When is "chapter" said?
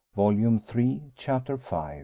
1.15-1.57